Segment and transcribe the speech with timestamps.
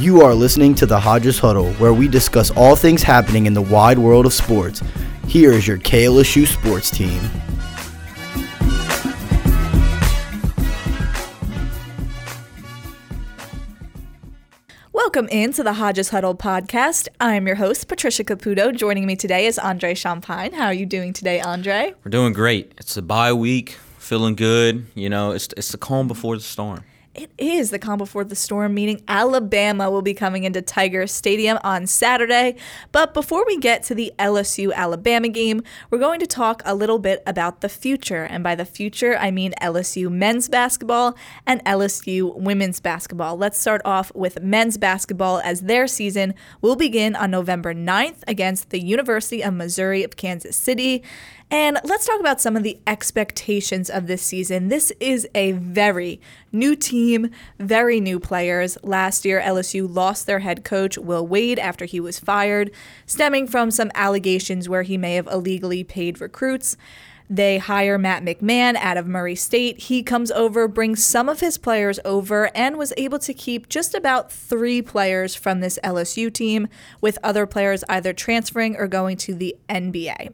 [0.00, 3.62] You are listening to the Hodges Huddle, where we discuss all things happening in the
[3.62, 4.82] wide world of sports.
[5.28, 7.20] Here is your KLSU sports team.
[14.92, 17.06] Welcome into the Hodges Huddle podcast.
[17.20, 18.74] I'm your host, Patricia Caputo.
[18.74, 20.52] Joining me today is Andre Champagne.
[20.54, 21.94] How are you doing today, Andre?
[22.02, 22.72] We're doing great.
[22.78, 24.86] It's a bye week, feeling good.
[24.96, 26.82] You know, it's, it's the calm before the storm.
[27.14, 31.60] It is the calm before the storm, meaning Alabama will be coming into Tiger Stadium
[31.62, 32.56] on Saturday.
[32.90, 36.98] But before we get to the LSU Alabama game, we're going to talk a little
[36.98, 38.24] bit about the future.
[38.24, 41.16] And by the future, I mean LSU men's basketball
[41.46, 43.36] and LSU women's basketball.
[43.36, 48.70] Let's start off with men's basketball as their season will begin on November 9th against
[48.70, 51.04] the University of Missouri of Kansas City.
[51.56, 54.70] And let's talk about some of the expectations of this season.
[54.70, 58.76] This is a very new team, very new players.
[58.82, 62.72] Last year, LSU lost their head coach, Will Wade, after he was fired,
[63.06, 66.76] stemming from some allegations where he may have illegally paid recruits.
[67.30, 69.82] They hire Matt McMahon out of Murray State.
[69.82, 73.94] He comes over, brings some of his players over, and was able to keep just
[73.94, 76.66] about three players from this LSU team,
[77.00, 80.32] with other players either transferring or going to the NBA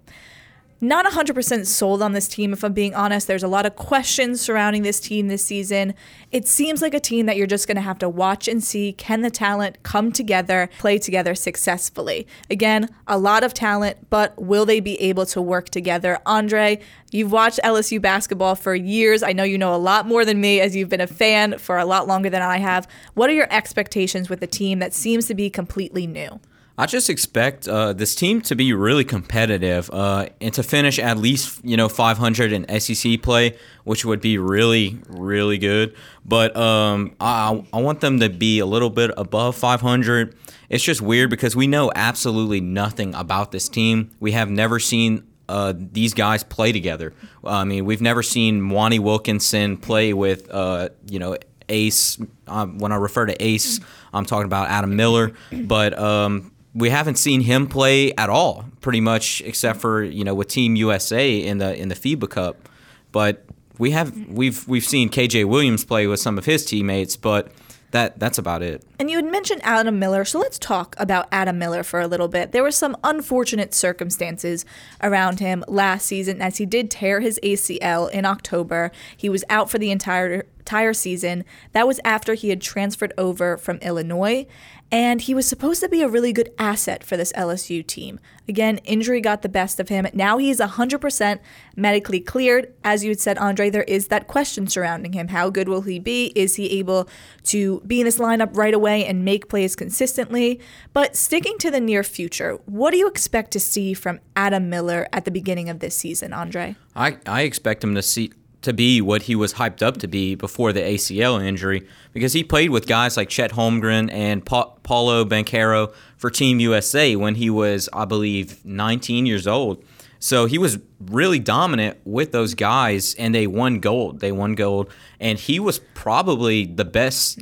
[0.80, 3.26] not 100% sold on this team, if I'm being honest.
[3.26, 5.94] There's a lot of questions surrounding this team this season.
[6.32, 8.94] It seems like a team that you're just going to have to watch and see
[8.94, 12.26] can the talent come together, play together successfully.
[12.48, 16.18] Again, a lot of talent, but will they be able to work together?
[16.24, 19.22] Andre, you've watched LSU basketball for years.
[19.22, 21.76] I know you know a lot more than me as you've been a fan for
[21.76, 22.88] a lot longer than I have.
[23.12, 26.40] What are your expectations with a team that seems to be completely new?
[26.80, 31.18] I just expect uh, this team to be really competitive uh, and to finish at
[31.18, 35.94] least you know 500 in SEC play, which would be really really good.
[36.24, 40.34] But um, I I want them to be a little bit above 500.
[40.70, 44.12] It's just weird because we know absolutely nothing about this team.
[44.18, 47.12] We have never seen uh, these guys play together.
[47.44, 51.36] I mean, we've never seen Mwani Wilkinson play with, uh, you know,
[51.68, 52.18] Ace.
[52.46, 53.80] Um, when I refer to Ace,
[54.14, 55.32] I'm talking about Adam Miller.
[55.52, 60.34] But um, we haven't seen him play at all, pretty much, except for you know
[60.34, 62.68] with Team USA in the in the FIBA Cup.
[63.12, 63.44] But
[63.78, 67.52] we have we've we've seen KJ Williams play with some of his teammates, but
[67.90, 68.84] that that's about it.
[68.98, 72.28] And you had mentioned Adam Miller, so let's talk about Adam Miller for a little
[72.28, 72.52] bit.
[72.52, 74.64] There were some unfortunate circumstances
[75.02, 78.92] around him last season as he did tear his ACL in October.
[79.16, 81.44] He was out for the entire entire season.
[81.72, 84.46] That was after he had transferred over from Illinois
[84.92, 88.18] and he was supposed to be a really good asset for this LSU team.
[88.48, 90.06] Again, injury got the best of him.
[90.12, 91.38] Now he's 100%
[91.76, 92.74] medically cleared.
[92.82, 95.28] As you had said, Andre, there is that question surrounding him.
[95.28, 96.32] How good will he be?
[96.34, 97.08] Is he able
[97.44, 100.60] to be in this lineup right away and make plays consistently?
[100.92, 105.06] But sticking to the near future, what do you expect to see from Adam Miller
[105.12, 106.74] at the beginning of this season, Andre?
[106.96, 110.34] I, I expect him to see to be what he was hyped up to be
[110.34, 115.24] before the ACL injury because he played with guys like Chet Holmgren and pa- Paolo
[115.24, 119.82] Banchero for Team USA when he was, I believe, 19 years old.
[120.18, 124.20] So he was really dominant with those guys, and they won gold.
[124.20, 127.40] They won gold, and he was probably the best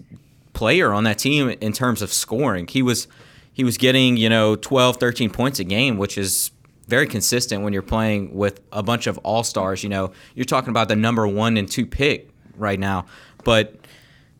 [0.52, 2.68] player on that team in terms of scoring.
[2.68, 3.08] He was
[3.52, 6.52] he was getting you know 12, 13 points a game, which is
[6.88, 9.82] very consistent when you're playing with a bunch of all stars.
[9.84, 13.06] You know, you're talking about the number one and two pick right now,
[13.44, 13.76] but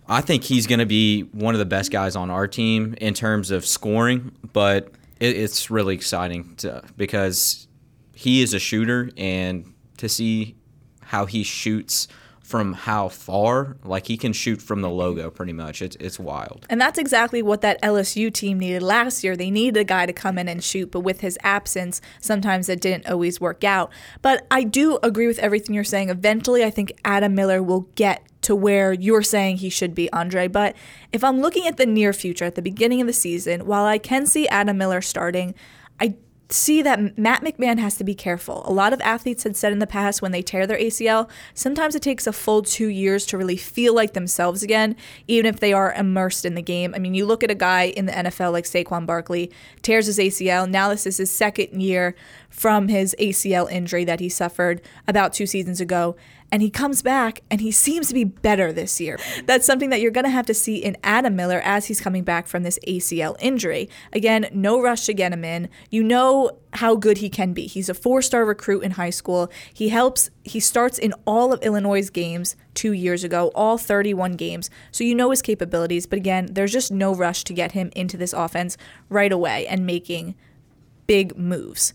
[0.09, 3.14] I think he's going to be one of the best guys on our team in
[3.14, 4.32] terms of scoring.
[4.53, 7.69] But it, it's really exciting to, because
[8.14, 10.56] he is a shooter, and to see
[11.03, 12.09] how he shoots
[12.48, 13.76] from how far.
[13.84, 15.82] Like he can shoot from the logo pretty much.
[15.82, 16.66] It's it's wild.
[16.70, 19.36] And that's exactly what that LSU team needed last year.
[19.36, 22.81] They needed a guy to come in and shoot, but with his absence, sometimes it
[22.81, 23.92] didn't always work out.
[24.22, 26.09] But I do agree with everything you're saying.
[26.09, 30.48] Eventually, I think Adam Miller will get to where you're saying he should be, Andre.
[30.48, 30.75] But
[31.12, 33.98] if I'm looking at the near future, at the beginning of the season, while I
[33.98, 35.54] can see Adam Miller starting,
[36.01, 36.15] I
[36.50, 38.62] see that Matt McMahon has to be careful.
[38.66, 41.95] A lot of athletes had said in the past when they tear their ACL, sometimes
[41.95, 44.97] it takes a full two years to really feel like themselves again,
[45.27, 46.95] even if they are immersed in the game.
[46.95, 49.50] I mean, you look at a guy in the NFL like Saquon Barkley,
[49.83, 50.68] tears his ACL.
[50.68, 52.15] Now this is his second year
[52.48, 56.16] from his ACL injury that he suffered about two seasons ago.
[56.50, 59.18] And he comes back and he seems to be better this year.
[59.45, 62.24] That's something that you're going to have to see in Adam Miller as he's coming
[62.24, 63.89] back from this ACL injury.
[64.12, 65.68] Again, no rush to get him in.
[65.91, 67.66] You know how good he can be.
[67.66, 69.50] He's a four-star recruit in high school.
[69.72, 74.71] He helps he starts in all of Illinois' games 2 years ago, all 31 games.
[74.91, 78.16] So you know his capabilities, but again, there's just no rush to get him into
[78.16, 78.78] this offense
[79.10, 80.34] right away and making
[81.06, 81.92] big moves.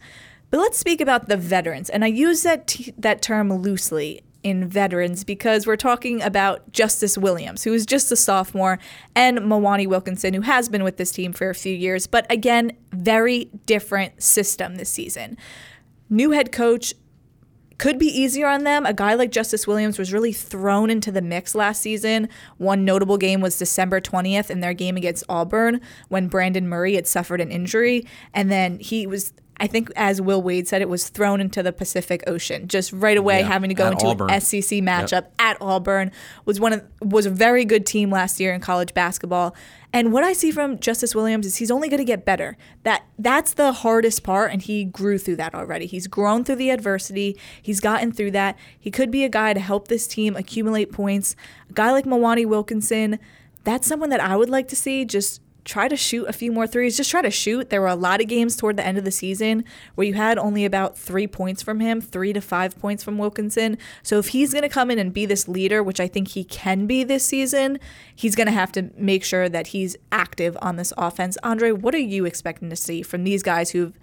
[0.51, 1.89] But let's speak about the veterans.
[1.89, 7.17] And I use that t- that term loosely in veterans because we're talking about Justice
[7.17, 8.77] Williams, who is just a sophomore,
[9.15, 12.07] and Mwani Wilkinson, who has been with this team for a few years.
[12.07, 15.37] But again, very different system this season.
[16.09, 16.93] New head coach
[17.77, 18.85] could be easier on them.
[18.85, 22.29] A guy like Justice Williams was really thrown into the mix last season.
[22.57, 27.07] One notable game was December 20th in their game against Auburn when Brandon Murray had
[27.07, 28.05] suffered an injury.
[28.33, 31.71] And then he was I think, as Will Wade said, it was thrown into the
[31.71, 34.29] Pacific Ocean just right away, Yeah, having to go into Auburn.
[34.29, 36.11] an SEC matchup at Auburn.
[36.45, 39.55] Was one of was a very good team last year in college basketball.
[39.95, 42.57] And what I see from Justice Williams is he's only going to get better.
[42.81, 45.85] That that's the hardest part, and he grew through that already.
[45.85, 47.37] He's grown through the adversity.
[47.61, 48.57] He's gotten through that.
[48.79, 51.35] He could be a guy to help this team accumulate points.
[51.69, 53.19] A guy like Mwani Wilkinson,
[53.63, 56.67] that's someone that I would like to see just try to shoot a few more
[56.67, 56.97] threes.
[56.97, 57.69] Just try to shoot.
[57.69, 59.63] There were a lot of games toward the end of the season
[59.95, 63.77] where you had only about three points from him, three to five points from Wilkinson.
[64.01, 66.43] So if he's going to come in and be this leader, which I think he
[66.43, 67.79] can be this season,
[68.13, 71.37] he's going to have to make sure that he's active on this offense.
[71.43, 73.97] Andre, what are you expecting to see from these guys who've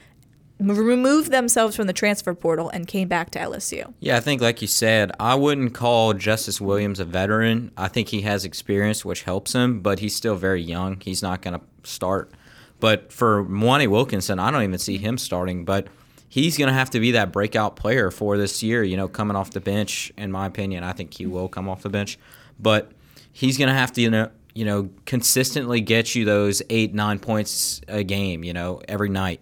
[0.61, 3.93] removed themselves from the transfer portal and came back to LSU?
[4.01, 7.71] Yeah, I think, like you said, I wouldn't call Justice Williams a veteran.
[7.77, 11.01] I think he has experience, which helps him, but he's still very young.
[11.01, 12.31] He's not going to start.
[12.79, 15.87] But for Mwani Wilkinson, I don't even see him starting, but
[16.29, 19.37] he's going to have to be that breakout player for this year, you know, coming
[19.37, 20.85] off the bench, in my opinion.
[20.85, 22.19] I think he will come off the bench.
[22.59, 22.93] But
[23.33, 27.19] he's going to have to, you know, you know, consistently get you those eight, nine
[27.19, 29.41] points a game, you know, every night.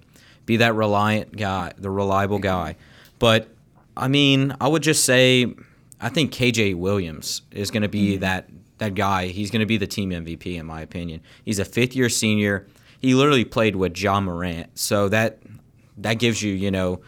[0.48, 2.76] Be that reliant guy, the reliable guy.
[3.18, 3.48] But
[3.94, 5.54] I mean, I would just say
[6.00, 8.20] I think KJ Williams is going to be mm-hmm.
[8.20, 8.48] that
[8.78, 9.26] that guy.
[9.26, 11.20] He's going to be the team MVP in my opinion.
[11.44, 12.66] He's a fifth year senior.
[12.98, 15.40] He literally played with Ja Morant, so that
[15.98, 17.02] that gives you you know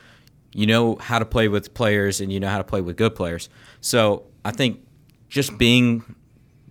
[0.52, 3.14] you know how to play with players and you know how to play with good
[3.14, 3.48] players.
[3.80, 4.86] So I think
[5.30, 6.14] just being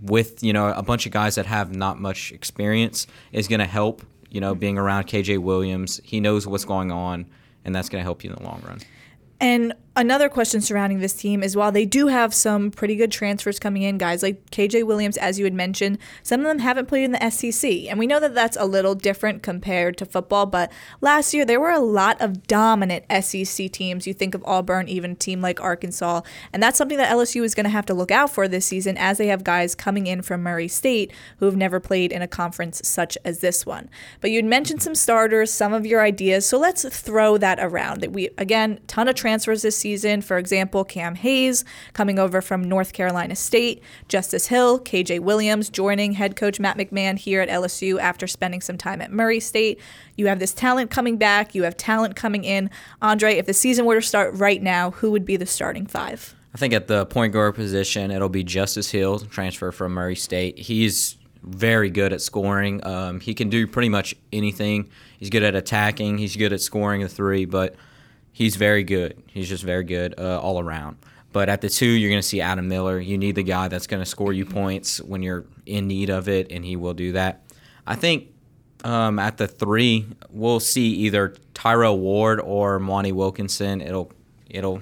[0.03, 3.65] with you know a bunch of guys that have not much experience is going to
[3.65, 4.03] help.
[4.29, 4.59] You know, mm-hmm.
[4.59, 7.25] being around KJ Williams, he knows what's going on,
[7.65, 8.79] and that's going to help you in the long run.
[9.41, 13.59] And another question surrounding this team is while they do have some pretty good transfers
[13.59, 17.03] coming in, guys like KJ Williams, as you had mentioned, some of them haven't played
[17.03, 17.69] in the SEC.
[17.89, 21.59] And we know that that's a little different compared to football, but last year there
[21.59, 24.07] were a lot of dominant SEC teams.
[24.07, 26.21] You think of Auburn, even a team like Arkansas.
[26.53, 28.97] And that's something that LSU is going to have to look out for this season
[28.97, 32.27] as they have guys coming in from Murray State who have never played in a
[32.27, 33.89] conference such as this one.
[34.21, 37.99] But you'd mentioned some starters, some of your ideas, so let's throw that around.
[37.99, 39.88] That we again, ton of transfers this season.
[39.97, 46.13] For example, Cam Hayes coming over from North Carolina State, Justice Hill, KJ Williams joining
[46.13, 49.79] head coach Matt McMahon here at LSU after spending some time at Murray State.
[50.15, 52.69] You have this talent coming back, you have talent coming in.
[53.01, 56.35] Andre, if the season were to start right now, who would be the starting five?
[56.53, 60.57] I think at the point guard position, it'll be Justice Hill, transfer from Murray State.
[60.57, 62.85] He's very good at scoring.
[62.85, 64.89] Um, he can do pretty much anything.
[65.17, 66.17] He's good at attacking.
[66.17, 67.75] He's good at scoring the three, but
[68.39, 69.21] he's very good.
[69.27, 70.97] He's just very good uh, all around.
[71.33, 72.97] But at the two, you're going to see Adam Miller.
[72.97, 76.29] You need the guy that's going to score you points when you're in need of
[76.29, 77.43] it, and he will do that.
[77.85, 78.33] I think
[78.85, 83.81] um, at the three, we'll see either Tyrell Ward or Mwani Wilkinson.
[83.81, 84.11] It'll
[84.49, 84.81] it'll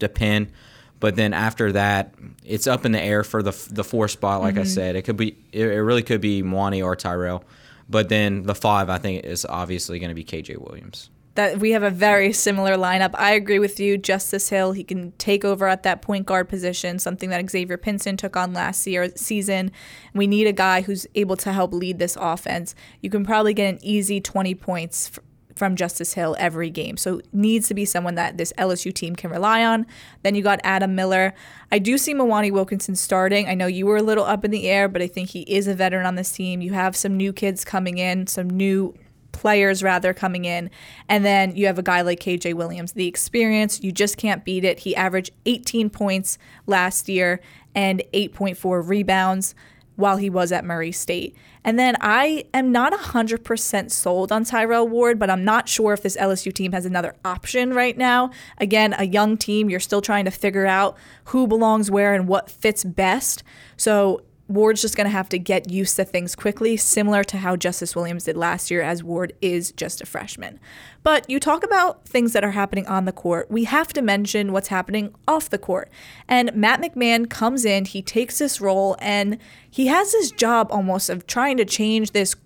[0.00, 0.50] depend.
[0.98, 2.12] But then after that,
[2.44, 4.42] it's up in the air for the the four spot.
[4.42, 7.44] Like I said, it could be it, it really could be Mwani or Tyrell.
[7.88, 11.08] But then the five, I think, is obviously going to be KJ Williams.
[11.36, 13.10] That we have a very similar lineup.
[13.14, 13.96] I agree with you.
[13.96, 18.16] Justice Hill, he can take over at that point guard position, something that Xavier Pinson
[18.16, 19.70] took on last year season.
[20.14, 22.74] We need a guy who's able to help lead this offense.
[23.00, 25.22] You can probably get an easy 20 points f-
[25.54, 26.96] from Justice Hill every game.
[26.96, 29.86] So needs to be someone that this LSU team can rely on.
[30.22, 31.34] Then you got Adam Miller.
[31.72, 33.48] I do see Mwani Wilkinson starting.
[33.48, 35.66] I know you were a little up in the air, but I think he is
[35.66, 36.60] a veteran on this team.
[36.60, 38.94] You have some new kids coming in, some new
[39.36, 40.70] players rather coming in.
[41.08, 44.64] And then you have a guy like KJ Williams, the experience, you just can't beat
[44.64, 44.80] it.
[44.80, 47.40] He averaged 18 points last year
[47.74, 49.54] and 8.4 rebounds.
[49.96, 51.34] while he was at Murray State.
[51.64, 56.02] And then I am not 100% sold on Tyrell Ward, but I'm not sure if
[56.02, 58.30] this LSU team has another option right now.
[58.58, 62.50] Again, a young team, you're still trying to figure out who belongs where and what
[62.50, 63.42] fits best.
[63.76, 67.56] So Ward's just going to have to get used to things quickly, similar to how
[67.56, 70.60] Justice Williams did last year, as Ward is just a freshman.
[71.02, 73.50] But you talk about things that are happening on the court.
[73.50, 75.90] We have to mention what's happening off the court.
[76.28, 79.38] And Matt McMahon comes in, he takes this role, and
[79.68, 82.36] he has this job almost of trying to change this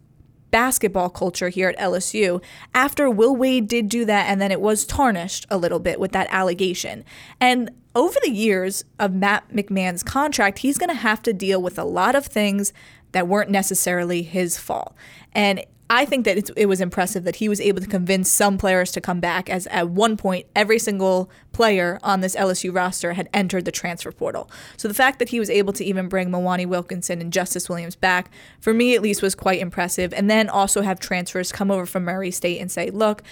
[0.50, 2.42] basketball culture here at LSU
[2.75, 6.12] after Will Wade did do that and then it was tarnished a little bit with
[6.12, 7.04] that allegation.
[7.40, 11.78] And over the years of Matt McMahon's contract, he's going to have to deal with
[11.78, 12.73] a lot of things
[13.12, 14.94] that weren't necessarily his fault.
[15.32, 18.92] And I think that it was impressive that he was able to convince some players
[18.92, 23.28] to come back, as at one point, every single player on this LSU roster had
[23.35, 24.49] entered the transfer portal.
[24.76, 27.97] So the fact that he was able to even bring Mwani Wilkinson and Justice Williams
[27.97, 28.30] back,
[28.61, 30.14] for me at least, was quite impressive.
[30.14, 33.25] And then also have transfers come over from Murray State and say, look,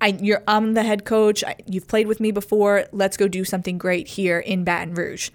[0.00, 1.44] I, you're, I'm the head coach.
[1.44, 2.86] I, you've played with me before.
[2.92, 5.30] Let's go do something great here in Baton Rouge.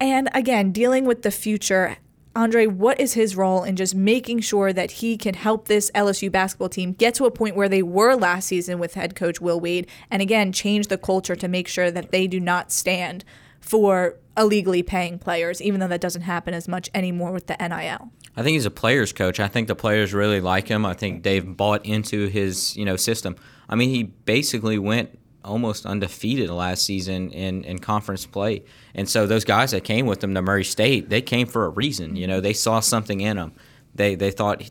[0.00, 1.96] And again, dealing with the future,
[2.36, 6.30] Andre, what is his role in just making sure that he can help this LSU
[6.30, 9.58] basketball team get to a point where they were last season with head coach Will
[9.58, 13.24] Wade and again change the culture to make sure that they do not stand
[13.60, 18.12] for illegally paying players, even though that doesn't happen as much anymore with the NIL?
[18.38, 19.40] I think he's a players coach.
[19.40, 20.86] I think the players really like him.
[20.86, 23.34] I think they've bought into his, you know, system.
[23.68, 28.62] I mean, he basically went almost undefeated last season in, in conference play.
[28.94, 31.70] And so those guys that came with him to Murray State, they came for a
[31.70, 32.14] reason.
[32.14, 33.54] You know, they saw something in him.
[33.96, 34.70] They they thought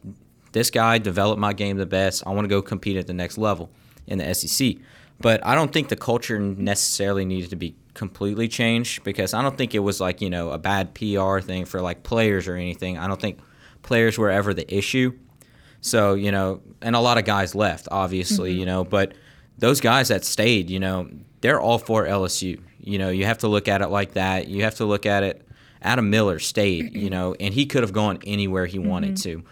[0.54, 2.24] this guy developed my game the best.
[2.26, 3.70] I want to go compete at the next level
[4.06, 4.78] in the SEC.
[5.20, 9.58] But I don't think the culture necessarily needed to be completely changed because I don't
[9.58, 12.98] think it was like, you know, a bad PR thing for like players or anything.
[12.98, 13.40] I don't think
[13.82, 15.18] players were ever the issue.
[15.82, 18.60] So, you know, and a lot of guys left, obviously, mm-hmm.
[18.60, 19.14] you know, but
[19.58, 21.10] those guys that stayed, you know,
[21.42, 22.60] they're all for LSU.
[22.80, 24.48] You know, you have to look at it like that.
[24.48, 25.48] You have to look at it.
[25.82, 29.42] Adam Miller stayed, you know, and he could have gone anywhere he wanted mm-hmm.
[29.42, 29.44] to.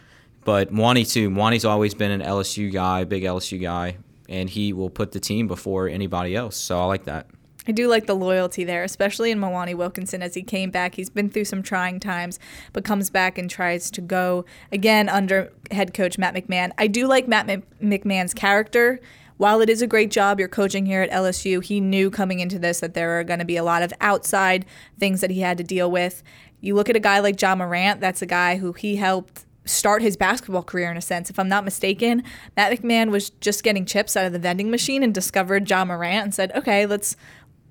[0.43, 1.29] But Mwani too.
[1.29, 3.97] Mwani's always been an LSU guy, big LSU guy,
[4.29, 6.55] and he will put the team before anybody else.
[6.55, 7.27] So I like that.
[7.67, 10.95] I do like the loyalty there, especially in Mwani Wilkinson as he came back.
[10.95, 12.39] He's been through some trying times,
[12.73, 16.71] but comes back and tries to go again under head coach Matt McMahon.
[16.77, 17.47] I do like Matt
[17.81, 18.99] McMahon's character
[19.37, 22.57] while it is a great job you're coaching here at LSU, he knew coming into
[22.57, 24.65] this that there are going to be a lot of outside
[24.97, 26.23] things that he had to deal with.
[26.61, 30.01] You look at a guy like Ja Morant, that's a guy who he helped start
[30.01, 31.29] his basketball career in a sense.
[31.29, 32.23] If I'm not mistaken,
[32.55, 36.23] Matt McMahon was just getting chips out of the vending machine and discovered Ja Morant
[36.23, 37.17] and said, okay, let's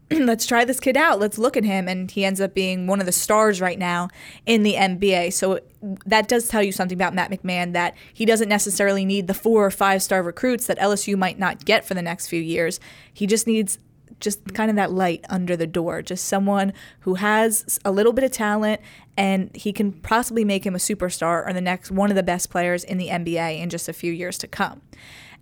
[0.11, 1.19] let's try this kid out.
[1.19, 1.89] Let's look at him.
[1.89, 4.09] And he ends up being one of the stars right now
[4.47, 5.33] in the NBA.
[5.33, 5.61] So
[6.07, 9.65] that does tell you something about Matt McMahon that he doesn't necessarily need the four
[9.65, 12.81] or five star recruits that LSU might not get for the next few years.
[13.13, 13.79] He just needs
[14.21, 18.25] just kind of that light under the door, just someone who has a little bit
[18.25, 18.81] of talent
[19.17, 22.51] and he can possibly make him a superstar or the next one of the best
[22.51, 24.83] players in the NBA in just a few years to come.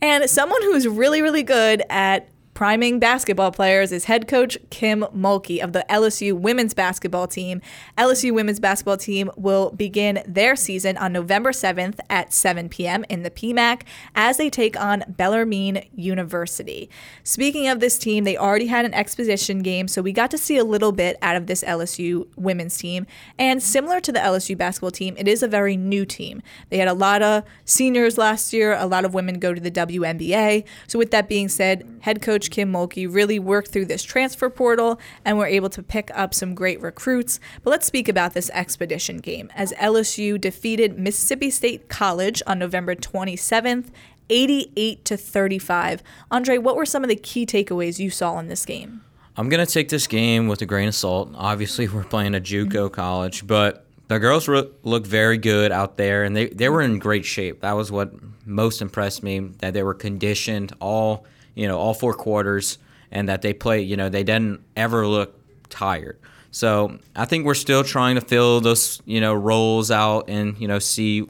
[0.01, 2.29] And someone who's really, really good at
[2.63, 7.61] priming basketball players is head coach Kim Mulkey of the LSU women's basketball team.
[7.99, 13.05] LSU women's basketball team will begin their season on November 7th at 7 p.m.
[13.09, 13.83] in the PMAC
[14.15, 16.89] as they take on Bellarmine University.
[17.25, 20.57] Speaking of this team, they already had an exposition game, so we got to see
[20.57, 23.09] a little bit out of this LSU women's team.
[23.41, 26.43] And similar to the LSU basketball team, it is a very new team.
[26.71, 29.73] They had a lot of seniors last year, a lot of women go to the
[29.73, 30.65] WNBA.
[30.87, 34.49] So, with that being said, head coach coach Kim Mulkey really worked through this transfer
[34.49, 37.41] portal and were able to pick up some great recruits.
[37.65, 42.95] But let's speak about this expedition game as LSU defeated Mississippi State College on November
[42.95, 43.89] 27th.
[44.31, 46.03] 88 to 35.
[46.31, 49.03] Andre, what were some of the key takeaways you saw in this game?
[49.37, 51.31] I'm going to take this game with a grain of salt.
[51.35, 56.37] Obviously, we're playing a JUCO college, but the girls looked very good out there, and
[56.37, 57.61] they, they were in great shape.
[57.61, 58.13] That was what
[58.47, 62.79] most impressed me, that they were conditioned all you know, all four quarters,
[63.11, 66.19] and that they play, you know, they didn't ever look tired.
[66.51, 70.69] So I think we're still trying to fill those, you know, roles out and, you
[70.69, 71.27] know, see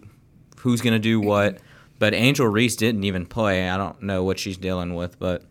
[0.58, 1.58] who's going to do what.
[1.98, 3.68] But Angel Reese didn't even play.
[3.68, 5.44] I don't know what she's dealing with, but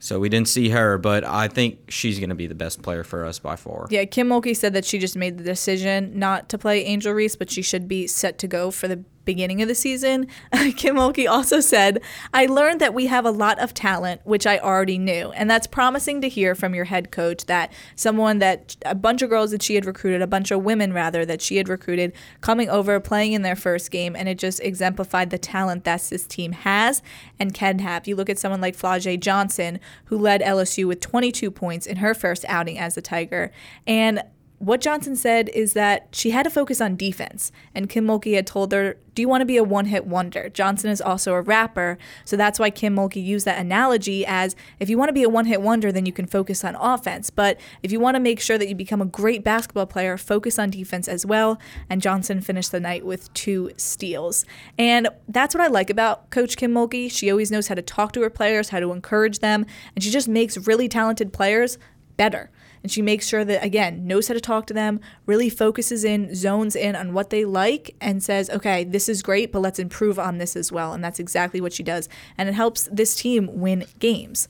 [0.00, 3.04] so we didn't see her, but I think she's going to be the best player
[3.04, 3.86] for us by far.
[3.88, 7.36] Yeah, Kim Mulkey said that she just made the decision not to play Angel Reese,
[7.36, 10.26] but she should be set to go for the beginning of the season,
[10.76, 12.00] Kim Mulkey also said,
[12.32, 15.30] I learned that we have a lot of talent, which I already knew.
[15.32, 19.30] And that's promising to hear from your head coach that someone that a bunch of
[19.30, 22.68] girls that she had recruited, a bunch of women rather, that she had recruited coming
[22.68, 24.14] over, playing in their first game.
[24.16, 27.02] And it just exemplified the talent that this team has
[27.38, 28.06] and can have.
[28.06, 32.14] You look at someone like Flau'jae Johnson, who led LSU with 22 points in her
[32.14, 33.52] first outing as a Tiger.
[33.86, 34.22] And
[34.66, 38.46] what Johnson said is that she had to focus on defense, and Kim Mulkey had
[38.46, 40.48] told her, Do you want to be a one hit wonder?
[40.48, 44.88] Johnson is also a rapper, so that's why Kim Mulkey used that analogy as if
[44.88, 47.30] you want to be a one hit wonder, then you can focus on offense.
[47.30, 50.58] But if you want to make sure that you become a great basketball player, focus
[50.58, 51.58] on defense as well.
[51.90, 54.44] And Johnson finished the night with two steals.
[54.78, 57.10] And that's what I like about Coach Kim Mulkey.
[57.10, 60.10] She always knows how to talk to her players, how to encourage them, and she
[60.10, 61.78] just makes really talented players
[62.16, 62.50] better
[62.84, 66.32] and she makes sure that again knows how to talk to them really focuses in
[66.34, 70.18] zones in on what they like and says okay this is great but let's improve
[70.18, 73.48] on this as well and that's exactly what she does and it helps this team
[73.52, 74.46] win games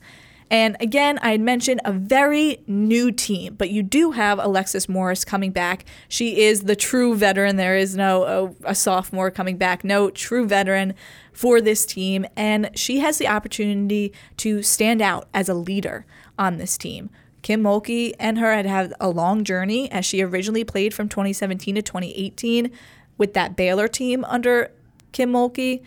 [0.51, 5.25] and again, I had mentioned a very new team, but you do have Alexis Morris
[5.25, 5.85] coming back.
[6.07, 7.55] She is the true veteran.
[7.55, 9.83] There is no a, a, sophomore coming back.
[9.83, 10.93] No true veteran
[11.33, 12.27] for this team.
[12.35, 16.05] And she has the opportunity to stand out as a leader
[16.37, 17.09] on this team.
[17.45, 21.75] Kim Mulkey and her had had a long journey as she originally played from 2017
[21.75, 22.71] to 2018
[23.19, 24.71] with that Baylor team under
[25.11, 25.83] Kim Mulkey.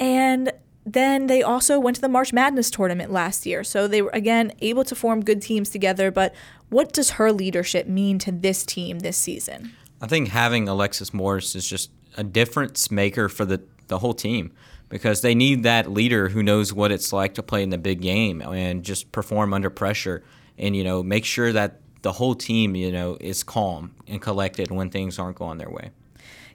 [0.00, 0.54] And
[0.86, 3.62] then they also went to the March Madness tournament last year.
[3.62, 6.10] So they were, again, able to form good teams together.
[6.10, 6.34] But
[6.70, 9.72] what does her leadership mean to this team this season?
[10.00, 14.50] I think having Alexis Morris is just a difference maker for the, the whole team
[14.88, 18.00] because they need that leader who knows what it's like to play in the big
[18.00, 20.24] game and just perform under pressure
[20.58, 24.70] and you know make sure that the whole team you know is calm and collected
[24.70, 25.90] when things aren't going their way.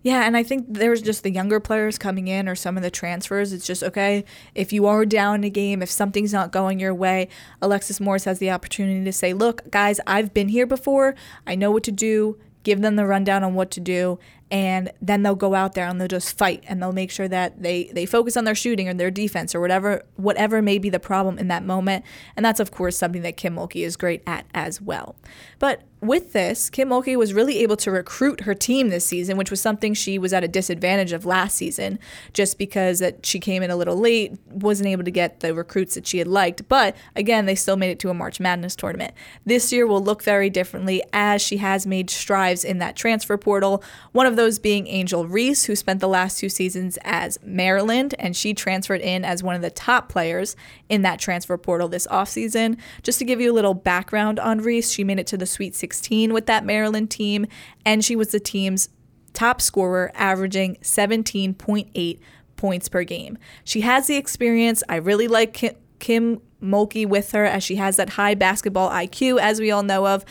[0.04, 2.90] Yeah, and I think there's just the younger players coming in or some of the
[2.90, 3.54] transfers.
[3.54, 6.96] It's just okay if you are down in a game, if something's not going your
[6.96, 7.28] way,
[7.62, 11.16] Alexis Morris has the opportunity to say, "Look, guys, I've been here before.
[11.46, 14.20] I know what to do." Give them the rundown on what to do,
[14.52, 17.64] and then they'll go out there and they'll just fight and they'll make sure that
[17.64, 21.00] they they focus on their shooting or their defense or whatever whatever may be the
[21.00, 22.04] problem in that moment.
[22.36, 25.16] And that's of course something that Kim Mulkey is great at as well.
[25.58, 29.52] But with this, Kim Mulkey was really able to recruit her team this season, which
[29.52, 32.00] was something she was at a disadvantage of last season,
[32.34, 35.94] just because that she came in a little late, wasn't able to get the recruits
[35.94, 36.68] that she had liked.
[36.68, 39.14] But again, they still made it to a March Madness tournament.
[39.46, 43.84] This year will look very differently as she has made strides in that transfer portal.
[44.12, 48.36] One of those being Angel Reese, who spent the last two seasons as Maryland, and
[48.36, 50.56] she transferred in as one of the top players
[50.90, 52.78] in that transfer portal this offseason.
[53.04, 55.76] Just to give you a little background on Reese, she made it to the Sweet
[55.76, 57.46] 16 16 with that Maryland team,
[57.86, 58.88] and she was the team's
[59.34, 62.20] top scorer, averaging 17.8
[62.56, 63.38] points per game.
[63.66, 64.84] She has the experience.
[64.88, 69.42] I really like Kim, Kim Mulkey with her as she has that high basketball IQ,
[69.42, 70.24] as we all know of.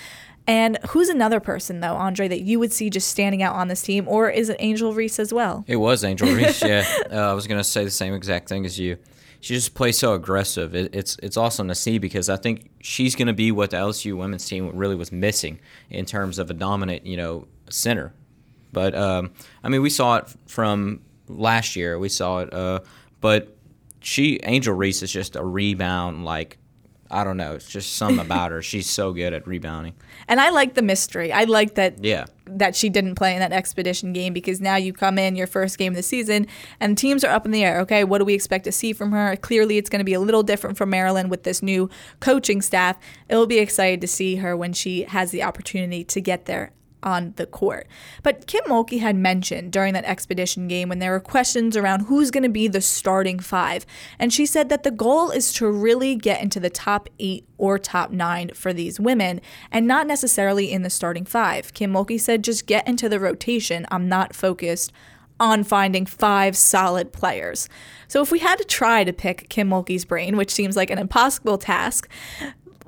[0.47, 3.83] And who's another person, though, Andre, that you would see just standing out on this
[3.83, 4.09] team?
[4.09, 5.65] Or is it Angel Reese as well?
[5.67, 6.87] It was Angel Reese, yeah.
[7.13, 8.97] Uh, I was going to say the same exact thing as you
[9.41, 10.75] she just plays so aggressive.
[10.75, 13.79] It, it's it's awesome to see because I think she's going to be what the
[13.79, 18.13] LSU women's team really was missing in terms of a dominant, you know, center.
[18.73, 19.33] But um,
[19.65, 21.99] I mean, we saw it from last year.
[21.99, 22.81] We saw it, uh,
[23.21, 23.57] but
[24.01, 26.59] she Angel Reese is just a rebound like
[27.11, 27.55] I don't know.
[27.55, 28.63] It's just something about her.
[28.63, 29.95] She's so good at rebounding.
[30.29, 31.33] And I like the mystery.
[31.33, 32.05] I like that.
[32.05, 32.27] Yeah.
[32.47, 35.79] That she didn't play in that expedition game because now you come in your first
[35.79, 36.47] game of the season
[36.79, 37.81] and teams are up in the air.
[37.81, 39.37] Okay, what do we expect to see from her?
[39.37, 41.89] Clearly, it's going to be a little different from Maryland with this new
[42.21, 42.99] coaching staff.
[43.29, 47.35] It'll be excited to see her when she has the opportunity to get there on
[47.37, 47.87] the court.
[48.23, 52.31] But Kim Mulkey had mentioned during that expedition game when there were questions around who's
[52.31, 53.87] going to be the starting five,
[54.19, 57.79] and she said that the goal is to really get into the top eight or
[57.79, 61.73] top nine for these women, and not necessarily in the starting five.
[61.75, 63.87] Kim Mulkey said, just get into the rotation.
[63.91, 64.93] I'm not focused
[65.41, 67.69] on finding five solid players.
[68.09, 70.99] So if we had to try to pick Kim Mulkey's brain, which seems like an
[70.99, 72.09] impossible task,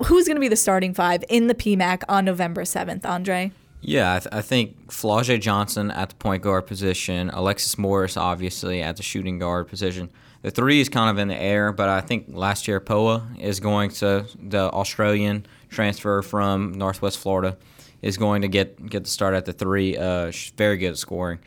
[0.07, 3.53] who's going to be the starting five in the PMAC on November 7th, Andre?
[3.85, 8.81] Yeah, I, th- I think Flau'jae Johnson at the point guard position, Alexis Morris obviously
[8.81, 10.09] at the shooting guard position.
[10.43, 13.91] The three is kind of in the air, but I think Last-Tear Poa is going
[13.91, 17.57] to the Australian transfer from Northwest Florida
[18.03, 19.97] is going to get get the start at the three.
[19.97, 21.39] Uh, she's very good at scoring.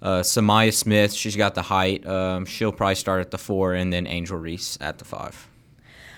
[0.00, 2.06] Uh, Sa'Myah Smith, she's got the height.
[2.06, 5.48] Um, she'll probably start at the four, and then Angel Reese at the five.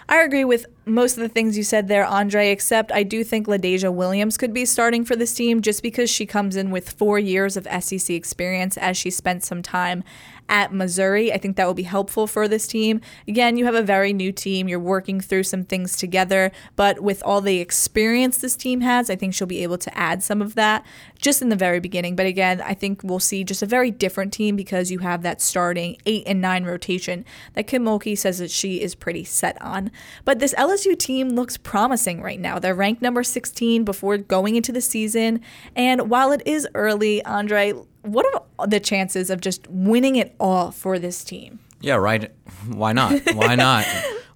[0.09, 3.47] I agree with most of the things you said there, Andre, except I do think
[3.47, 7.19] LaDazhia Williams could be starting for this team just because she comes in with four
[7.19, 10.05] years of SEC experience as she spent some time
[10.49, 11.33] at Missouri.
[11.33, 13.01] I think that will be helpful for this team.
[13.27, 14.69] Again, you have a very new team.
[14.69, 19.17] You're working through some things together, but with all the experience this team has, I
[19.17, 20.85] think she'll be able to add some of that
[21.19, 22.17] just in the very beginning.
[22.17, 25.41] But again, I think we'll see just a very different team because you have that
[25.41, 29.91] starting eight and nine rotation that Kim Mulkey says that she is pretty set on.
[30.25, 32.59] But this LSU team looks promising right now.
[32.59, 35.41] They're ranked number 16 before going into the season.
[35.75, 38.27] And while it is early, Andre, what
[38.59, 41.59] are the chances of just winning it all for this team?
[41.81, 42.33] Yeah, right.
[42.67, 43.21] Why not?
[43.35, 43.87] Why not?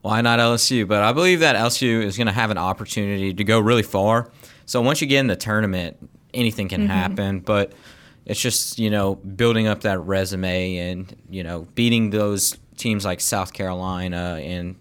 [0.03, 0.87] Why not LSU?
[0.87, 4.31] But I believe that LSU is going to have an opportunity to go really far.
[4.67, 5.97] So once you get in the tournament,
[6.35, 6.91] anything can mm-hmm.
[6.91, 7.41] happen.
[7.41, 7.73] But
[8.29, 13.21] it's just you know building up that resume and you know beating those teams like
[13.21, 14.77] South Carolina and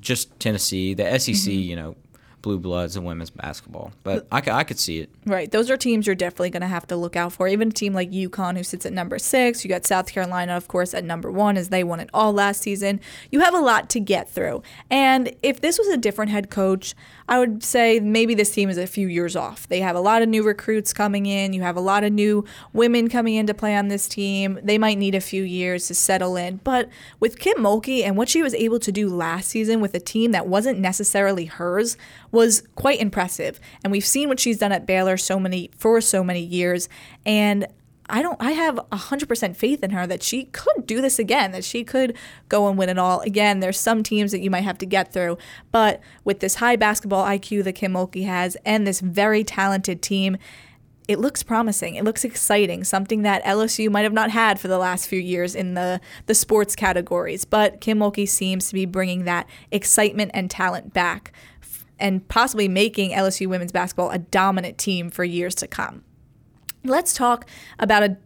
[0.00, 1.34] just Tennessee, the SEC.
[1.34, 1.50] Mm-hmm.
[1.50, 1.96] You know
[2.44, 3.90] blue bloods and women's basketball.
[4.02, 5.08] But I, I could see it.
[5.24, 5.50] Right.
[5.50, 7.48] Those are teams you're definitely going to have to look out for.
[7.48, 9.64] Even a team like UConn, who sits at number six.
[9.64, 12.60] You got South Carolina, of course, at number one, as they won it all last
[12.60, 13.00] season.
[13.30, 14.62] You have a lot to get through.
[14.90, 16.94] And if this was a different head coach,
[17.26, 19.66] I would say maybe this team is a few years off.
[19.68, 21.54] They have a lot of new recruits coming in.
[21.54, 24.58] You have a lot of new women coming in to play on this team.
[24.62, 26.60] They might need a few years to settle in.
[26.64, 30.00] But with Kim Mulkey and what she was able to do last season with a
[30.00, 31.96] team that wasn't necessarily hers
[32.30, 33.58] was quite impressive.
[33.82, 36.90] And we've seen what she's done at Baylor so many for so many years.
[37.24, 37.66] And
[38.08, 41.64] I don't I have 100% faith in her that she could do this again, that
[41.64, 42.16] she could
[42.48, 43.20] go and win it all.
[43.20, 45.38] Again, there's some teams that you might have to get through,
[45.72, 50.36] but with this high basketball IQ that Kim Mulkey has and this very talented team,
[51.06, 51.96] it looks promising.
[51.96, 55.54] It looks exciting, something that LSU might have not had for the last few years
[55.54, 57.44] in the, the sports categories.
[57.44, 61.32] But Kim Mulkey seems to be bringing that excitement and talent back
[61.98, 66.04] and possibly making LSU women's basketball a dominant team for years to come.
[66.84, 67.46] Let's talk
[67.78, 68.18] about a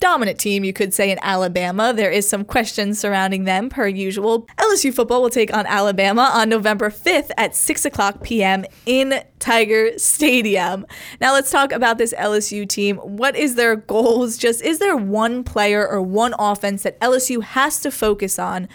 [0.00, 1.92] dominant team, you could say, in Alabama.
[1.94, 4.46] There is some questions surrounding them, per usual.
[4.56, 8.64] LSU football will take on Alabama on November 5th at 6 o'clock p.m.
[8.86, 10.86] in Tiger Stadium.
[11.20, 12.96] Now, let's talk about this LSU team.
[12.96, 14.38] What is their goals?
[14.38, 18.68] Just is there one player or one offense that LSU has to focus on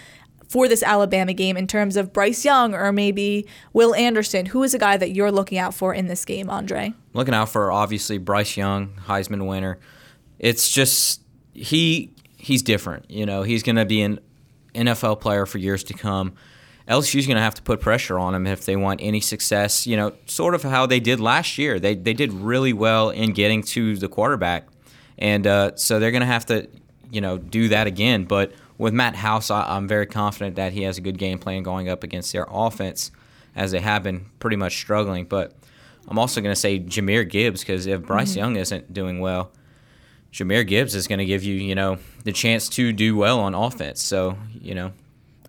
[0.47, 4.47] for this Alabama game in terms of Bryce Young or maybe Will Anderson?
[4.47, 6.93] Who is a guy that you're looking out for in this game, Andre?
[7.13, 9.79] Looking out for obviously Bryce Young, Heisman winner.
[10.39, 11.21] It's just
[11.53, 13.09] he he's different.
[13.09, 14.19] You know, he's going to be an
[14.73, 16.33] NFL player for years to come.
[16.87, 19.87] LSU's going to have to put pressure on him if they want any success.
[19.87, 21.79] You know, sort of how they did last year.
[21.79, 24.67] They they did really well in getting to the quarterback,
[25.17, 26.67] and uh, so they're going to have to,
[27.09, 28.25] you know, do that again.
[28.25, 31.63] But with Matt House, I, am very confident that he has a good game plan
[31.63, 33.11] going up against their offense,
[33.55, 35.25] as they have been pretty much struggling.
[35.25, 35.53] But
[36.07, 38.39] I'm also going to say Jahmyr Gibbs because if Bryce mm-hmm.
[38.39, 39.51] Young isn't doing well,
[40.31, 43.55] Jahmyr Gibbs is going to give you, you know, the chance to do well on
[43.55, 44.01] offense.
[44.01, 44.91] So, you know.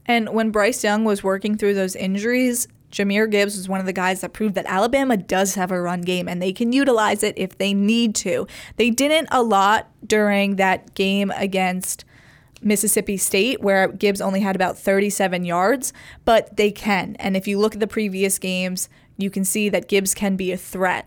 [0.06, 3.92] And when Bryce Young was working through those injuries, Jahmyr Gibbs was one of the
[3.92, 7.34] guys that proved that Alabama does have a run game and they can utilize it
[7.36, 8.46] if they need to.
[8.76, 12.04] They didn't a lot during that game against
[12.66, 15.92] Mississippi State, where Gibbs only had about 37 yards,
[16.24, 17.16] but they can.
[17.18, 20.52] And if you look at the previous games, you can see that Gibbs can be
[20.52, 21.06] a threat.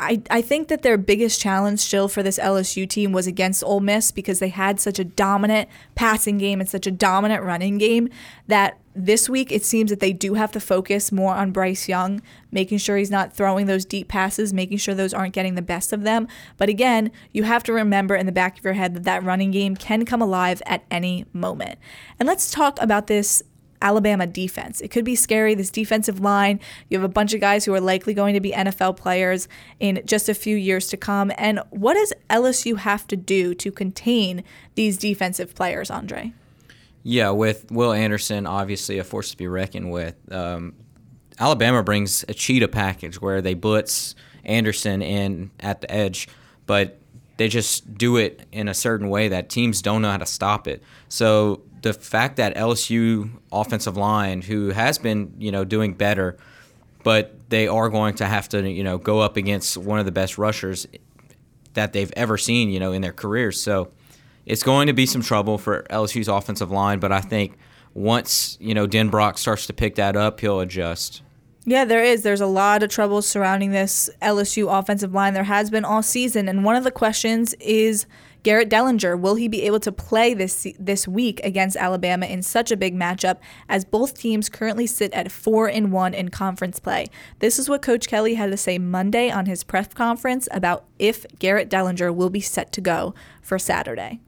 [0.00, 3.80] I, I think that their biggest challenge still for this LSU team was against Ole
[3.80, 8.08] Miss because they had such a dominant passing game and such a dominant running game
[8.46, 12.20] that this week it seems that they do have to focus more on Bryce Young,
[12.50, 15.92] making sure he's not throwing those deep passes, making sure those aren't getting the best
[15.92, 16.26] of them.
[16.56, 19.52] But again, you have to remember in the back of your head that that running
[19.52, 21.78] game can come alive at any moment.
[22.18, 23.42] And let's talk about this
[23.80, 24.80] Alabama defense.
[24.80, 25.54] It could be scary.
[25.54, 28.52] This defensive line, you have a bunch of guys who are likely going to be
[28.52, 31.30] NFL players in just a few years to come.
[31.38, 34.42] And what does LSU have to do to contain
[34.74, 36.32] these defensive players, Andre?
[37.08, 40.14] Yeah, with Will Anderson, obviously a force to be reckoned with.
[40.30, 40.74] Um,
[41.40, 46.28] Alabama brings a cheetah package where they blitz Anderson in at the edge,
[46.66, 47.00] but
[47.38, 50.68] they just do it in a certain way that teams don't know how to stop
[50.68, 50.82] it.
[51.08, 56.36] So the fact that LSU offensive line, who has been you know doing better,
[57.04, 60.12] but they are going to have to you know go up against one of the
[60.12, 60.86] best rushers
[61.72, 63.58] that they've ever seen you know in their careers.
[63.58, 63.92] So
[64.48, 67.56] it's going to be some trouble for LSU's offensive line, but I think
[67.94, 71.22] once you know Denbrock starts to pick that up, he'll adjust.
[71.64, 72.22] Yeah, there is.
[72.22, 75.34] There's a lot of trouble surrounding this LSU offensive line.
[75.34, 78.06] There has been all season, and one of the questions is
[78.42, 82.70] Garrett Dellinger, will he be able to play this this week against Alabama in such
[82.70, 83.36] a big matchup
[83.68, 87.08] as both teams currently sit at 4 and 1 in conference play?
[87.40, 91.26] This is what Coach Kelly had to say Monday on his press conference about if
[91.38, 94.20] Garrett Dellinger will be set to go for Saturday.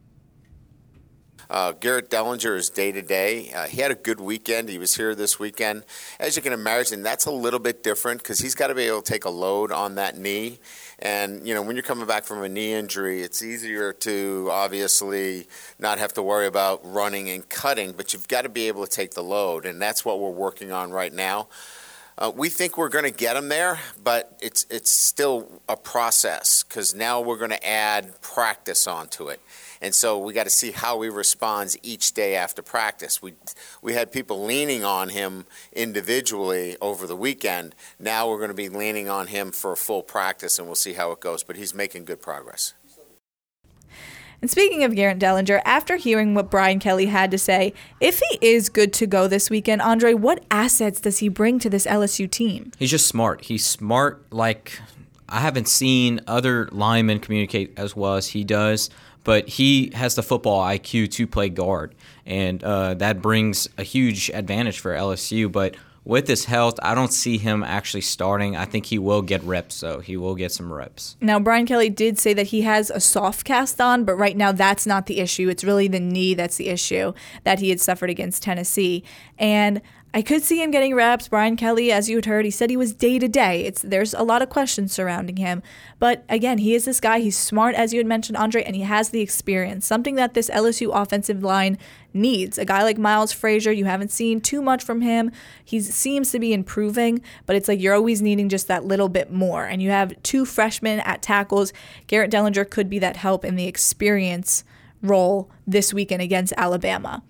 [1.50, 3.50] Uh, Garrett Dellinger is day to day.
[3.68, 4.68] He had a good weekend.
[4.68, 5.82] He was here this weekend.
[6.20, 9.02] As you can imagine, that's a little bit different because he's got to be able
[9.02, 10.60] to take a load on that knee.
[11.00, 15.48] And, you know, when you're coming back from a knee injury, it's easier to obviously
[15.80, 18.90] not have to worry about running and cutting, but you've got to be able to
[18.90, 19.66] take the load.
[19.66, 21.48] And that's what we're working on right now.
[22.16, 26.62] Uh, we think we're going to get him there, but it's it's still a process
[26.62, 29.40] because now we're going to add practice onto it.
[29.80, 33.22] And so we got to see how he responds each day after practice.
[33.22, 33.34] We
[33.80, 37.74] we had people leaning on him individually over the weekend.
[37.98, 40.92] Now we're going to be leaning on him for a full practice, and we'll see
[40.92, 41.42] how it goes.
[41.42, 42.74] But he's making good progress.
[44.42, 48.38] And speaking of Garrett Dellinger, after hearing what Brian Kelly had to say, if he
[48.40, 52.30] is good to go this weekend, Andre, what assets does he bring to this LSU
[52.30, 52.72] team?
[52.78, 53.44] He's just smart.
[53.44, 54.80] He's smart like
[55.28, 58.88] I haven't seen other linemen communicate as well as he does
[59.24, 61.94] but he has the football IQ to play guard,
[62.26, 65.50] and uh, that brings a huge advantage for LSU.
[65.50, 68.56] But with his health, I don't see him actually starting.
[68.56, 70.00] I think he will get reps, though.
[70.00, 71.16] He will get some reps.
[71.20, 74.50] Now, Brian Kelly did say that he has a soft cast on, but right now
[74.52, 75.48] that's not the issue.
[75.48, 77.12] It's really the knee that's the issue
[77.44, 79.04] that he had suffered against Tennessee.
[79.38, 81.28] And I could see him getting reps.
[81.28, 83.64] Brian Kelly, as you had heard, he said he was day to day.
[83.64, 85.62] It's there's a lot of questions surrounding him,
[86.00, 87.20] but again, he is this guy.
[87.20, 89.86] He's smart, as you had mentioned, Andre, and he has the experience.
[89.86, 91.78] Something that this LSU offensive line
[92.12, 92.58] needs.
[92.58, 95.30] A guy like Miles Frazier, you haven't seen too much from him.
[95.64, 99.30] He seems to be improving, but it's like you're always needing just that little bit
[99.30, 99.64] more.
[99.64, 101.72] And you have two freshmen at tackles.
[102.08, 104.64] Garrett Dellinger could be that help in the experience
[105.02, 107.22] role this weekend against Alabama.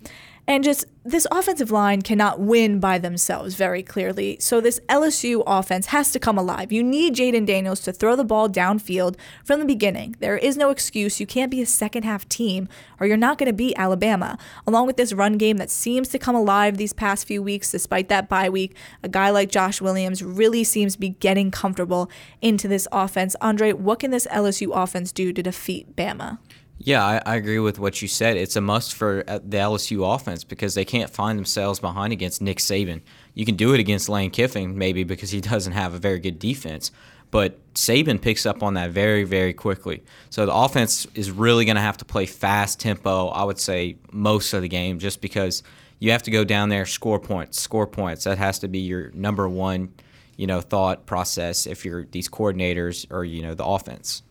[0.46, 4.36] And just this offensive line cannot win by themselves very clearly.
[4.40, 6.72] So this LSU offense has to come alive.
[6.72, 10.16] You need Jayden Daniels to throw the ball downfield from the beginning.
[10.18, 11.20] There is no excuse.
[11.20, 14.36] You can't be a second half team or you're not going to beat Alabama.
[14.66, 18.08] Along with this run game that seems to come alive these past few weeks, despite
[18.08, 22.10] that bye week, a guy like Josh Williams really seems to be getting comfortable
[22.42, 23.36] into this offense.
[23.40, 26.38] Andre, what can this LSU offense do to defeat Bama?
[26.82, 28.38] Yeah, I, I, agree with what you said.
[28.38, 32.40] It's a must for uh, the LSU offense because they can't find themselves behind against
[32.40, 33.02] Nick Saban.
[33.34, 36.38] You can do it against Lane Kiffin, maybe because he doesn't have a very good
[36.38, 36.90] defense,
[37.30, 40.02] but Saban picks up on that very, very quickly.
[40.30, 43.96] So the offense is really going to have to play fast tempo, I would say,
[44.10, 45.62] most of the game, just because
[45.98, 48.24] you have to go down there, score points, score points.
[48.24, 49.92] That has to be your number one,
[50.38, 54.22] you know, thought process if you're these coordinators or, you know, the offense.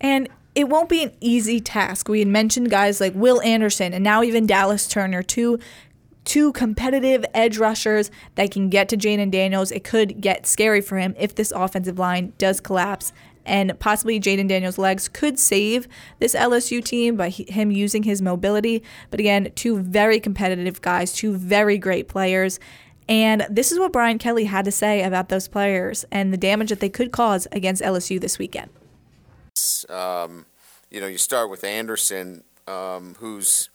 [0.00, 2.08] And it won't be an easy task.
[2.08, 5.58] We had mentioned guys like Will Anderson and now even Dallas Turner, two
[6.24, 9.70] two competitive edge rushers that can get to Jayden Daniels.
[9.70, 13.12] It could get scary for him if this offensive line does collapse.
[13.44, 15.86] And possibly Jayden Daniels' legs could save
[16.18, 18.82] this LSU team by him using his mobility.
[19.10, 22.58] But again, two very competitive guys, two very great players.
[23.06, 26.70] And this is what Brian Kelly had to say about those players and the damage
[26.70, 28.70] that they could cause against LSU this weekend.
[29.88, 30.46] Um,
[30.90, 33.70] you know, you start with Anderson, um, who's,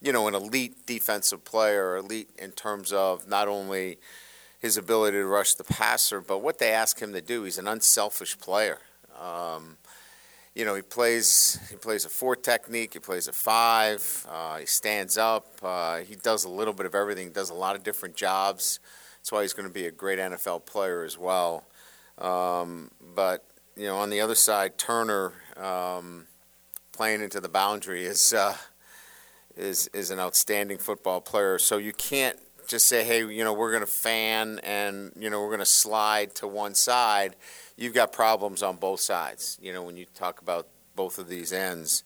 [0.00, 3.98] you know, an elite defensive player, elite in terms of not only
[4.60, 7.42] his ability to rush the passer, but what they ask him to do.
[7.42, 8.78] He's an unselfish player.
[9.20, 9.76] Um,
[10.54, 12.92] you know, he plays he plays a four technique.
[12.92, 14.26] He plays a five.
[14.30, 15.46] Uh, he stands up.
[15.62, 17.30] Uh, he does a little bit of everything.
[17.30, 18.78] Does a lot of different jobs.
[19.18, 21.64] That's why he's going to be a great NFL player as well.
[22.18, 23.44] Um, but
[23.76, 26.26] you know, on the other side, Turner um,
[26.92, 28.56] playing into the boundary is uh,
[29.56, 31.58] is is an outstanding football player.
[31.58, 35.40] So you can't just say, hey, you know, we're going to fan and you know
[35.40, 37.36] we're going to slide to one side.
[37.76, 39.58] You've got problems on both sides.
[39.60, 42.04] You know, when you talk about both of these ends.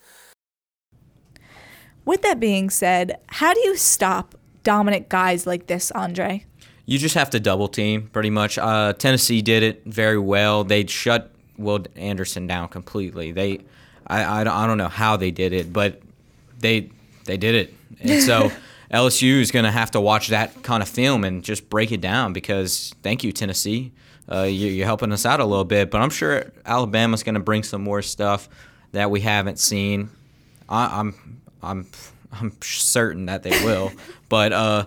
[2.04, 6.44] With that being said, how do you stop dominant guys like this, Andre?
[6.84, 8.58] You just have to double team, pretty much.
[8.58, 10.62] Uh, Tennessee did it very well.
[10.62, 13.32] They shut Will Anderson down completely.
[13.32, 13.60] They,
[14.06, 16.00] I, I, I don't know how they did it, but
[16.58, 16.90] they
[17.24, 18.50] they did it, and so.
[18.92, 22.00] LSU is going to have to watch that kind of film and just break it
[22.00, 23.90] down because thank you Tennessee,
[24.30, 25.90] uh, you, are helping us out a little bit.
[25.90, 28.48] But I'm sure Alabama's going to bring some more stuff
[28.92, 30.10] that we haven't seen.
[30.68, 31.86] I, I'm I'm
[32.32, 33.92] I'm certain that they will.
[34.28, 34.86] but uh,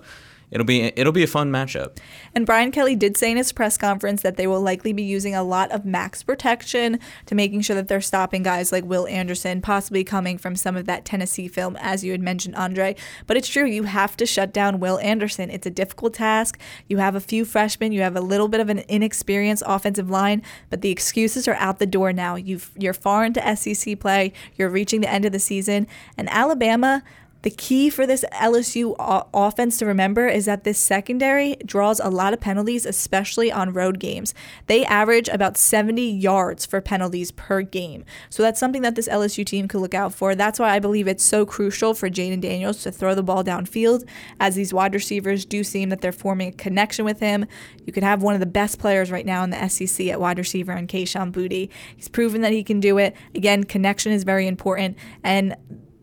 [0.51, 1.97] it'll be it'll be a fun matchup.
[2.33, 5.35] And Brian Kelly did say in his press conference that they will likely be using
[5.35, 9.61] a lot of max protection to making sure that they're stopping guys like Will Anderson,
[9.61, 12.95] possibly coming from some of that Tennessee film, as you had mentioned, Andre.
[13.27, 15.49] But it's true, you have to shut down Will Anderson.
[15.49, 16.59] It's a difficult task.
[16.87, 20.41] You have a few freshmen, you have a little bit of an inexperienced offensive line,
[20.69, 22.35] but the excuses are out the door now.
[22.35, 27.03] You've, you're far into SEC play, you're reaching the end of the season, and Alabama
[27.41, 28.95] the key for this LSU
[29.33, 33.99] offense to remember is that this secondary draws a lot of penalties, especially on road
[33.99, 34.33] games.
[34.67, 38.03] They average about 70 yards for penalties per game.
[38.29, 40.35] So that's something that this LSU team could look out for.
[40.35, 44.07] That's why I believe it's so crucial for Jayden Daniels to throw the ball downfield,
[44.39, 47.45] as these wide receivers do seem that they're forming a connection with him.
[47.85, 50.37] You could have one of the best players right now in the SEC at wide
[50.37, 51.69] receiver in Kayshon Boutte.
[51.95, 53.15] He's proven that he can do it.
[53.33, 54.97] Again, connection is very important.
[55.23, 55.55] And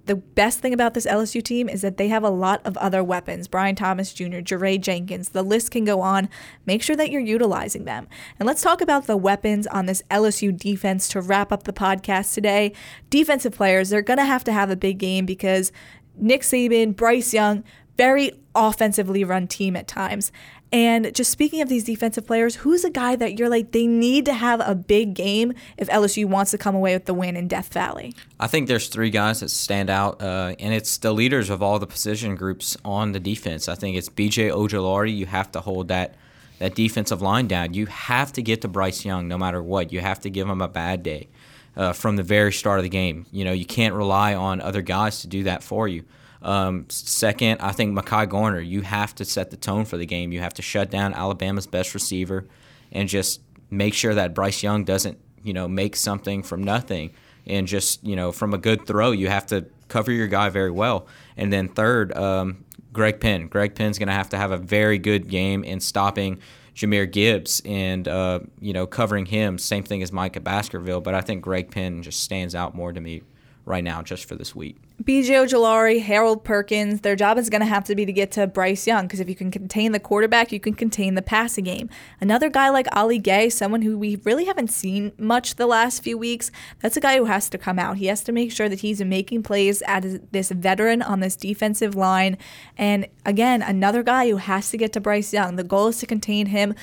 [0.06, 3.02] the best thing about this LSU team is that they have a lot of other
[3.02, 3.48] weapons.
[3.48, 6.28] Brian Thomas Jr., Jaray Jenkins, the list can go on.
[6.64, 8.08] Make sure that you're utilizing them.
[8.38, 12.34] And let's talk about the weapons on this LSU defense to wrap up the podcast
[12.34, 12.72] today.
[13.10, 15.72] Defensive players, they're going to have to have a big game because
[16.16, 17.64] Nick Saban, Bryce Young,
[17.96, 20.30] very offensively run team at times.
[20.72, 24.24] And just speaking of these defensive players, who's a guy that you're like, they need
[24.24, 27.46] to have a big game if LSU wants to come away with the win in
[27.46, 28.14] Death Valley?
[28.40, 31.78] I think there's three guys that stand out, uh, and it's the leaders of all
[31.78, 33.68] the position groups on the defense.
[33.68, 35.16] I think it's BJ Ojulari.
[35.16, 36.16] You have to hold that
[36.58, 37.74] that defensive line down.
[37.74, 39.92] You have to get to Bryce Young no matter what.
[39.92, 41.28] You have to give him a bad day
[41.76, 43.26] uh, from the very start of the game.
[43.30, 46.04] You know, you can't rely on other guys to do that for you.
[46.42, 50.32] Um, second, I think Mekhi Garner, you have to set the tone for the game.
[50.32, 52.46] You have to shut down Alabama's best receiver
[52.92, 57.12] and just make sure that Bryce Young doesn't, you know, make something from nothing.
[57.46, 60.70] And just, you know, from a good throw, you have to cover your guy very
[60.70, 61.06] well.
[61.36, 63.46] And then third, um, Greg Penn.
[63.46, 66.40] Greg Penn's going to have to have a very good game in stopping
[66.74, 69.58] Jahmyr Gibbs and, uh, you know, covering him.
[69.58, 71.00] Same thing as Micah Baskerville.
[71.00, 73.22] But I think Greg Penn just stands out more to me
[73.66, 74.76] right now just for this week.
[75.02, 78.46] BJ Ojulari, Harold Perkins, their job is going to have to be to get to
[78.46, 81.90] Bryce Young because if you can contain the quarterback, you can contain the passing game.
[82.20, 86.16] Another guy like Ali Gaye, someone who we really haven't seen much the last few
[86.16, 86.50] weeks,
[86.80, 87.98] that's a guy who has to come out.
[87.98, 91.96] He has to make sure that he's making plays as this veteran on this defensive
[91.96, 92.38] line.
[92.78, 95.56] And again, another guy who has to get to Bryce Young.
[95.56, 96.74] The goal is to contain him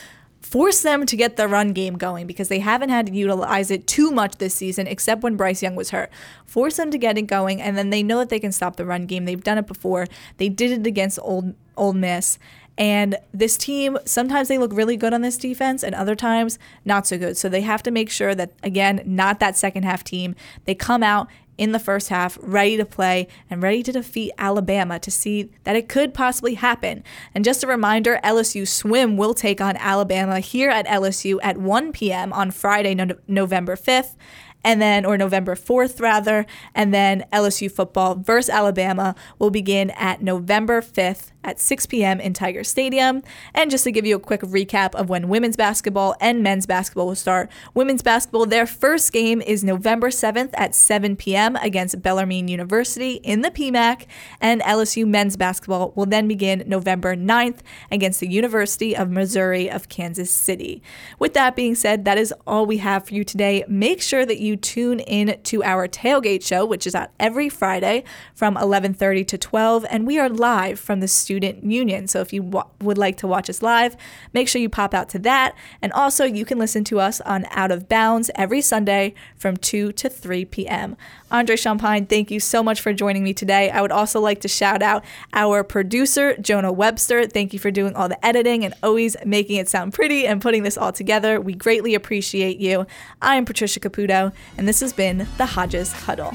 [0.44, 3.88] force them to get the run game going because they haven't had to utilize it
[3.88, 6.12] too much this season, except when Bryce Young was hurt.
[6.46, 8.86] Force them to get it going, and then they know that they can stop the
[8.86, 9.26] run game.
[9.26, 10.06] They've done it before.
[10.38, 12.38] They did it against Old Ole Miss.
[12.78, 17.08] And this team, sometimes they look really good on this defense, and other times not
[17.08, 17.38] so good.
[17.38, 20.36] So they have to make sure that, again, not that second half team.
[20.66, 21.28] They come out
[21.58, 25.76] in the first half, ready to play and ready to defeat Alabama to see that
[25.76, 27.04] it could possibly happen.
[27.34, 31.92] And just a reminder LSU Swim will take on Alabama here at LSU at 1
[31.92, 32.34] p.m.
[32.34, 34.16] on Friday, no- November 5th
[34.64, 40.22] and then, or November 4th rather, and then LSU football versus Alabama will begin at
[40.22, 42.20] November 5th at 6 p.m.
[42.20, 43.22] in Tiger Stadium.
[43.54, 47.08] And just to give you a quick recap of when women's basketball and men's basketball
[47.08, 51.56] will start, women's basketball, their first game is November 7th at 7 p.m.
[51.58, 54.06] against Bellarmine University in the PMAC,
[54.40, 57.60] and LSU men's basketball will then begin November 9th
[57.92, 60.82] against the University of Missouri of Kansas City.
[61.20, 63.66] With that being said, that is all we have for you today.
[63.68, 68.04] Make sure that you tune in to our tailgate show, which is out every Friday
[68.34, 72.08] from 11:30 to 12, and we are live from the Student Union.
[72.08, 73.96] So if you w- would like to watch us live,
[74.34, 75.56] make sure you pop out to that.
[75.82, 79.92] And also, you can listen to us on Out of Bounds every Sunday from 2
[79.94, 80.96] to 3 p.m.
[81.34, 83.72] Andre Champagne, thank you so much for joining me today.
[83.72, 87.26] I would also like to shout out our producer, Jonah Webster.
[87.26, 90.62] Thank you for doing all the editing and always making it sound pretty and putting
[90.62, 91.42] this all together.
[91.42, 92.86] We greatly appreciate you.
[93.20, 96.34] I am Patricia Caputo, and this has been the Hodges Huddle.